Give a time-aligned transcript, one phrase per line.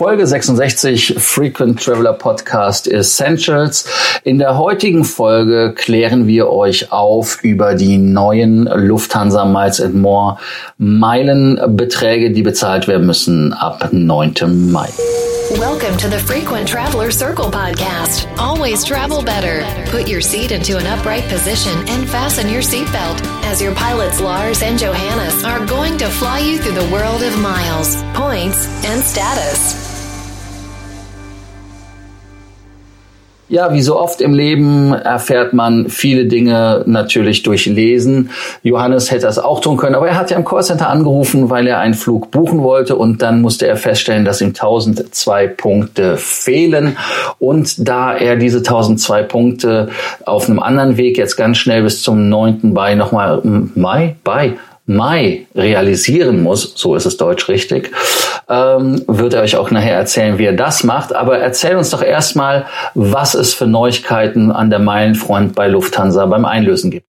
[0.00, 3.84] Folge 66 Frequent Traveler Podcast Essentials.
[4.22, 10.38] In der heutigen Folge klären wir euch auf über die neuen Lufthansa Miles and More
[10.78, 14.70] Meilenbeträge, die bezahlt werden müssen ab 9.
[14.70, 14.88] Mai.
[15.58, 18.28] Welcome to the Frequent Traveler Circle podcast.
[18.38, 19.64] Always travel better.
[19.90, 24.62] Put your seat into an upright position and fasten your seatbelt as your pilots Lars
[24.62, 29.87] and Johannes are going to fly you through the world of miles, points, and status.
[33.50, 38.28] Ja, wie so oft im Leben erfährt man viele Dinge natürlich durch Lesen.
[38.62, 41.78] Johannes hätte das auch tun können, aber er hat ja im Callcenter angerufen, weil er
[41.78, 46.98] einen Flug buchen wollte und dann musste er feststellen, dass ihm 1002 Punkte fehlen.
[47.38, 49.88] Und da er diese 1002 Punkte
[50.26, 52.74] auf einem anderen Weg jetzt ganz schnell bis zum 9.
[52.74, 54.16] Mai nochmal, Mai?
[54.24, 54.58] Bei?
[54.88, 57.92] Mai realisieren muss, so ist es deutsch richtig,
[58.48, 61.14] ähm, wird er euch auch nachher erzählen, wie er das macht.
[61.14, 66.44] Aber erzähl uns doch erstmal, was es für Neuigkeiten an der Meilenfront bei Lufthansa beim
[66.44, 67.07] Einlösen gibt.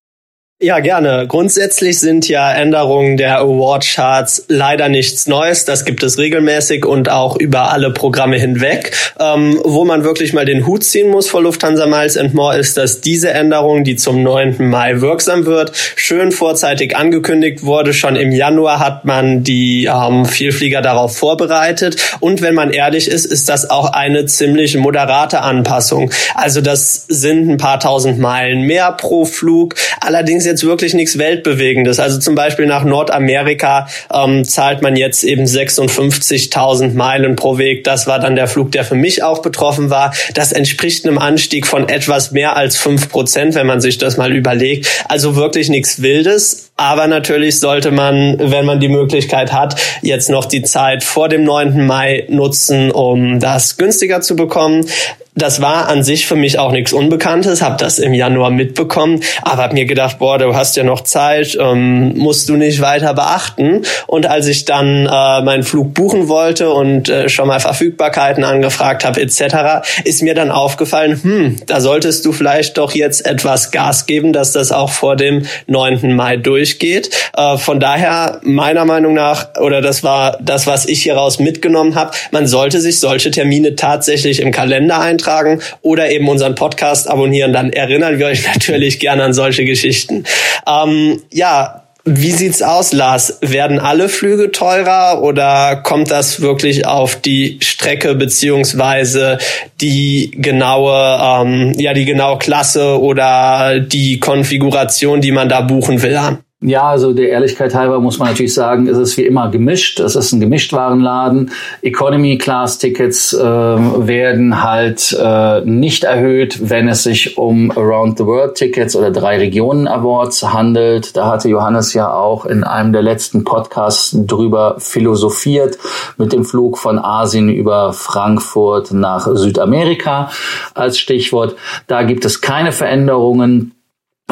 [0.62, 1.26] Ja, gerne.
[1.26, 5.64] Grundsätzlich sind ja Änderungen der Award-Charts leider nichts Neues.
[5.64, 8.92] Das gibt es regelmäßig und auch über alle Programme hinweg.
[9.18, 12.76] Ähm, wo man wirklich mal den Hut ziehen muss vor Lufthansa Miles and More ist,
[12.76, 14.58] dass diese Änderung, die zum 9.
[14.70, 17.94] Mai wirksam wird, schön vorzeitig angekündigt wurde.
[17.94, 22.18] Schon im Januar hat man die ähm, Vielflieger darauf vorbereitet.
[22.20, 26.12] Und wenn man ehrlich ist, ist das auch eine ziemlich moderate Anpassung.
[26.36, 29.76] Also das sind ein paar tausend Meilen mehr pro Flug.
[30.02, 32.00] Allerdings jetzt wirklich nichts Weltbewegendes.
[32.00, 37.84] Also zum Beispiel nach Nordamerika ähm, zahlt man jetzt eben 56.000 Meilen pro Weg.
[37.84, 40.14] Das war dann der Flug, der für mich auch betroffen war.
[40.34, 44.36] Das entspricht einem Anstieg von etwas mehr als fünf Prozent, wenn man sich das mal
[44.36, 44.88] überlegt.
[45.08, 46.72] Also wirklich nichts Wildes.
[46.76, 51.44] Aber natürlich sollte man, wenn man die Möglichkeit hat, jetzt noch die Zeit vor dem
[51.44, 51.86] 9.
[51.86, 54.86] Mai nutzen, um das günstiger zu bekommen
[55.36, 59.64] das war an sich für mich auch nichts Unbekanntes, habe das im Januar mitbekommen, aber
[59.64, 63.84] habe mir gedacht, boah, du hast ja noch Zeit, ähm, musst du nicht weiter beachten.
[64.08, 69.06] Und als ich dann äh, meinen Flug buchen wollte und äh, schon mal Verfügbarkeiten angefragt
[69.06, 74.08] habe etc., ist mir dann aufgefallen, hm, da solltest du vielleicht doch jetzt etwas Gas
[74.08, 76.16] geben, dass das auch vor dem 9.
[76.16, 77.12] Mai durchgeht.
[77.38, 82.12] Äh, von daher meiner Meinung nach, oder das war das, was ich hieraus mitgenommen habe,
[82.32, 87.54] man sollte sich solche Termine tatsächlich im Kalender eintragen eintragen oder eben unseren Podcast abonnieren.
[87.54, 90.24] Dann erinnern wir euch natürlich gerne an solche Geschichten.
[90.68, 93.38] Ähm, ja, wie sieht's aus, Lars?
[93.42, 99.38] Werden alle Flüge teurer oder kommt das wirklich auf die Strecke beziehungsweise
[99.80, 106.16] die genaue, ähm, ja die genaue Klasse oder die Konfiguration, die man da buchen will,
[106.16, 106.40] an?
[106.62, 110.02] Ja, also der Ehrlichkeit halber muss man natürlich sagen, es ist wie immer gemischt.
[110.02, 111.52] Es ist ein Gemischtwarenladen.
[111.82, 118.26] Economy Class Tickets äh, werden halt äh, nicht erhöht, wenn es sich um Around the
[118.26, 121.16] World Tickets oder drei Regionen Awards handelt.
[121.16, 125.78] Da hatte Johannes ja auch in einem der letzten Podcasts drüber philosophiert
[126.18, 130.30] mit dem Flug von Asien über Frankfurt nach Südamerika
[130.74, 131.56] als Stichwort.
[131.88, 133.79] Da gibt es keine Veränderungen.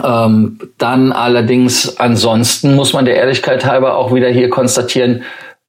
[0.03, 5.23] Ähm, dann allerdings ansonsten muss man der Ehrlichkeit halber auch wieder hier konstatieren,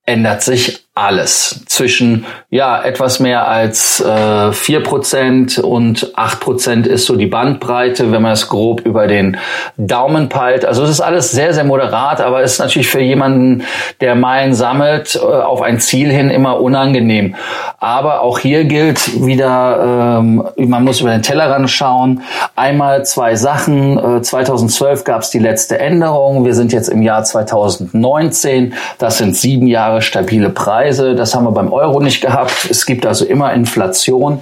[0.05, 1.65] ändert sich alles.
[1.67, 7.27] Zwischen ja etwas mehr als äh, vier äh, Prozent und acht Prozent ist so die
[7.27, 9.37] Bandbreite, wenn man es grob über den
[9.77, 10.65] Daumen peilt.
[10.65, 13.65] Also es ist alles sehr, sehr moderat, aber es ist natürlich für jemanden,
[14.01, 17.37] der Meilen sammelt, äh, auf ein Ziel hin immer unangenehm.
[17.79, 22.23] Aber auch hier gilt wieder, ähm, man muss über den Tellerrand schauen.
[22.57, 24.19] Einmal zwei Sachen.
[24.19, 26.45] Äh, 2012 gab es die letzte Änderung.
[26.45, 28.75] Wir sind jetzt im Jahr 2019.
[28.99, 30.88] Das sind sieben Jahre stabile Preise.
[30.89, 31.15] Preise.
[31.15, 32.67] Das haben wir beim Euro nicht gehabt.
[32.71, 34.41] Es gibt also immer Inflation.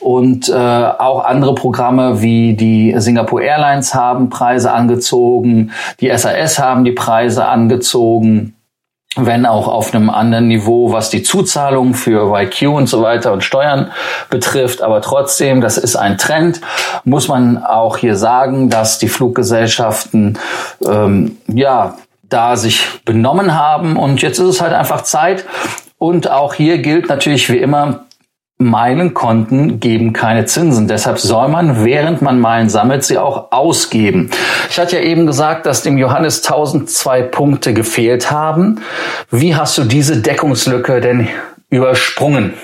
[0.00, 5.72] Und äh, auch andere Programme wie die Singapore Airlines haben Preise angezogen.
[6.00, 8.54] Die SAS haben die Preise angezogen
[9.20, 13.42] wenn auch auf einem anderen Niveau, was die Zuzahlung für YQ und so weiter und
[13.42, 13.90] Steuern
[14.30, 14.80] betrifft.
[14.80, 16.60] Aber trotzdem, das ist ein Trend,
[17.04, 20.38] muss man auch hier sagen, dass die Fluggesellschaften
[20.86, 21.96] ähm, ja
[22.28, 23.96] da sich benommen haben.
[23.96, 25.44] Und jetzt ist es halt einfach Zeit.
[25.98, 28.06] Und auch hier gilt natürlich wie immer,
[28.60, 30.88] Meilenkonten geben keine Zinsen.
[30.88, 34.30] Deshalb soll man, während man Meilen sammelt, sie auch ausgeben.
[34.68, 38.80] Ich hatte ja eben gesagt, dass dem Johannes 1002 Punkte gefehlt haben.
[39.30, 41.28] Wie hast du diese Deckungslücke denn
[41.70, 42.54] übersprungen?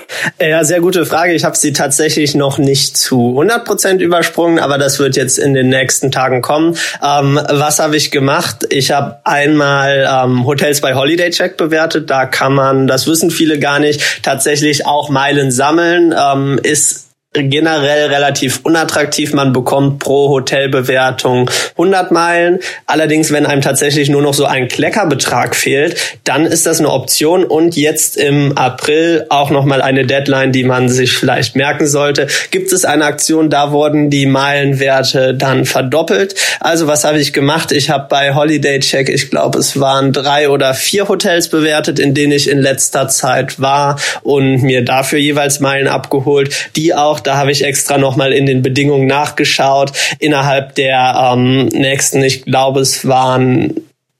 [0.41, 1.33] Ja, sehr gute Frage.
[1.33, 5.53] Ich habe sie tatsächlich noch nicht zu 100 Prozent übersprungen, aber das wird jetzt in
[5.53, 6.75] den nächsten Tagen kommen.
[7.03, 8.65] Ähm, was habe ich gemacht?
[8.69, 12.09] Ich habe einmal ähm, Hotels bei Holiday Check bewertet.
[12.09, 16.13] Da kann man, das wissen viele gar nicht, tatsächlich auch Meilen sammeln.
[16.17, 17.04] Ähm, ist
[17.37, 19.33] generell relativ unattraktiv.
[19.33, 22.59] Man bekommt pro Hotelbewertung 100 Meilen.
[22.85, 27.43] Allerdings, wenn einem tatsächlich nur noch so ein Kleckerbetrag fehlt, dann ist das eine Option.
[27.43, 32.27] Und jetzt im April auch nochmal eine Deadline, die man sich vielleicht merken sollte.
[32.51, 36.35] Gibt es eine Aktion, da wurden die Meilenwerte dann verdoppelt.
[36.59, 37.71] Also was habe ich gemacht?
[37.71, 42.13] Ich habe bei Holiday Check, ich glaube, es waren drei oder vier Hotels bewertet, in
[42.13, 47.37] denen ich in letzter Zeit war und mir dafür jeweils Meilen abgeholt, die auch da
[47.37, 49.91] habe ich extra nochmal in den Bedingungen nachgeschaut.
[50.19, 53.73] Innerhalb der ähm, nächsten, ich glaube, es waren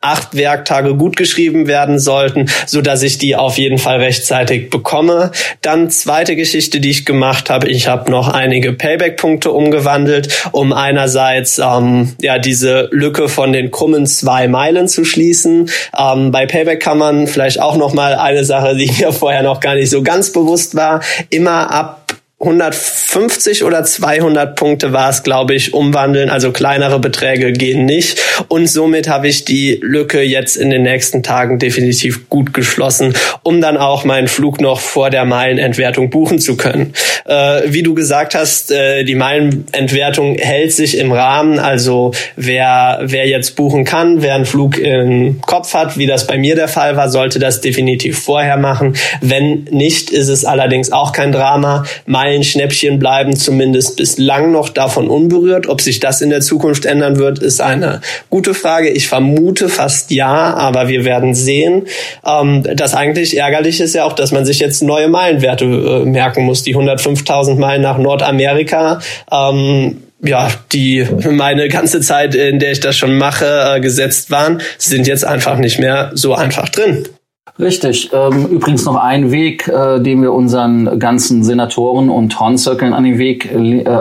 [0.05, 5.31] acht Werktage gut geschrieben werden sollten, so dass ich die auf jeden Fall rechtzeitig bekomme.
[5.61, 11.57] Dann zweite Geschichte, die ich gemacht habe, ich habe noch einige Payback-Punkte umgewandelt, um einerseits
[11.57, 15.71] ähm, ja diese Lücke von den krummen zwei Meilen zu schließen.
[15.97, 19.59] Ähm, bei Payback kann man vielleicht auch noch mal eine Sache, die mir vorher noch
[19.59, 22.04] gar nicht so ganz bewusst war, immer ab
[22.45, 26.29] 150 oder 200 Punkte war es, glaube ich, umwandeln.
[26.29, 28.21] Also kleinere Beträge gehen nicht.
[28.47, 33.13] Und somit habe ich die Lücke jetzt in den nächsten Tagen definitiv gut geschlossen,
[33.43, 36.93] um dann auch meinen Flug noch vor der Meilenentwertung buchen zu können.
[37.25, 41.59] Äh, wie du gesagt hast, äh, die Meilenentwertung hält sich im Rahmen.
[41.59, 46.37] Also wer, wer jetzt buchen kann, wer einen Flug im Kopf hat, wie das bei
[46.37, 48.95] mir der Fall war, sollte das definitiv vorher machen.
[49.21, 51.85] Wenn nicht, ist es allerdings auch kein Drama.
[52.05, 55.67] Meilen Schnäppchen bleiben zumindest bislang noch davon unberührt.
[55.67, 58.89] Ob sich das in der Zukunft ändern wird, ist eine gute Frage.
[58.89, 61.87] Ich vermute fast ja, aber wir werden sehen.
[62.25, 66.43] Ähm, das eigentlich ärgerlich ist ja auch, dass man sich jetzt neue Meilenwerte äh, merken
[66.43, 66.63] muss.
[66.63, 68.99] Die 105.000 Meilen nach Nordamerika.
[69.31, 74.61] Ähm, ja, die meine ganze Zeit, in der ich das schon mache, äh, gesetzt waren,
[74.77, 77.07] sind jetzt einfach nicht mehr so einfach drin.
[77.57, 78.09] Richtig.
[78.11, 83.17] Ähm, übrigens noch ein Weg, äh, den wir unseren ganzen Senatoren und Hornzirkeln an den
[83.17, 83.57] Weg, äh,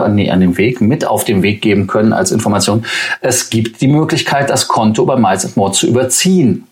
[0.09, 2.83] nee, an den Weg, mit auf den Weg geben können als Information.
[3.21, 6.67] Es gibt die Möglichkeit, das Konto bei Miles More zu überziehen.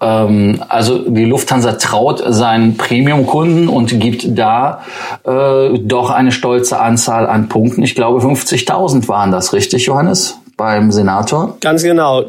[0.00, 4.82] Ähm, also die Lufthansa traut seinen Premium-Kunden und gibt da
[5.24, 7.82] äh, doch eine stolze Anzahl an Punkten.
[7.82, 10.38] Ich glaube 50.000 waren das, richtig, Johannes?
[10.56, 11.56] Beim Senator?
[11.60, 12.26] Ganz genau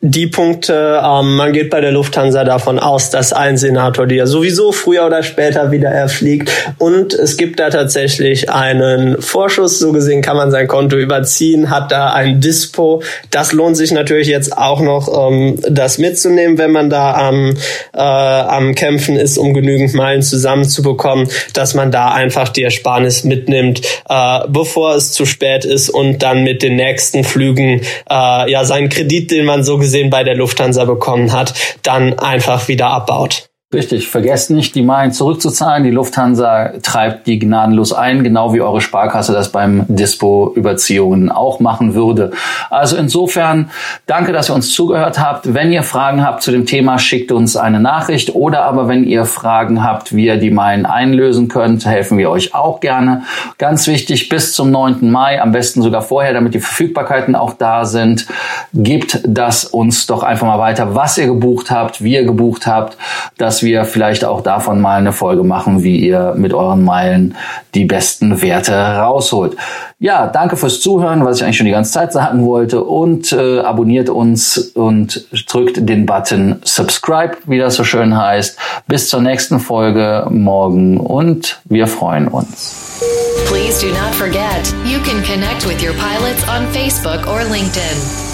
[0.00, 4.26] die Punkte, ähm, man geht bei der Lufthansa davon aus, dass ein Senator die ja
[4.26, 6.52] sowieso früher oder später wieder erfliegt.
[6.78, 9.80] Und es gibt da tatsächlich einen Vorschuss.
[9.80, 13.02] So gesehen kann man sein Konto überziehen, hat da ein Dispo.
[13.30, 17.56] Das lohnt sich natürlich jetzt auch noch, ähm, das mitzunehmen, wenn man da am,
[17.92, 23.80] äh, am Kämpfen ist, um genügend Meilen zusammenzubekommen, dass man da einfach die Ersparnis mitnimmt,
[24.08, 28.90] äh, bevor es zu spät ist und dann mit den nächsten Flügen äh, ja seinen
[28.90, 33.47] Kredit, den man so gesehen bei der Lufthansa bekommen hat, dann einfach wieder abbaut.
[33.74, 35.84] Richtig, vergesst nicht, die Meilen zurückzuzahlen.
[35.84, 41.92] Die Lufthansa treibt die gnadenlos ein, genau wie eure Sparkasse das beim Dispo-Überziehungen auch machen
[41.92, 42.30] würde.
[42.70, 43.70] Also insofern,
[44.06, 45.52] danke, dass ihr uns zugehört habt.
[45.52, 49.26] Wenn ihr Fragen habt zu dem Thema, schickt uns eine Nachricht oder aber wenn ihr
[49.26, 53.24] Fragen habt, wie ihr die Meilen einlösen könnt, helfen wir euch auch gerne.
[53.58, 55.10] Ganz wichtig, bis zum 9.
[55.10, 58.28] Mai, am besten sogar vorher, damit die Verfügbarkeiten auch da sind,
[58.72, 62.96] gebt das uns doch einfach mal weiter, was ihr gebucht habt, wie ihr gebucht habt,
[63.36, 67.34] dass dass wir vielleicht auch davon mal eine Folge machen, wie ihr mit euren Meilen
[67.74, 69.56] die besten Werte rausholt.
[69.98, 73.58] Ja, danke fürs Zuhören, was ich eigentlich schon die ganze Zeit sagen wollte und äh,
[73.58, 78.56] abonniert uns und drückt den Button Subscribe, wie das so schön heißt.
[78.86, 83.00] Bis zur nächsten Folge morgen und wir freuen uns.
[83.48, 88.27] Please do not forget, you can connect with your pilots on Facebook or LinkedIn.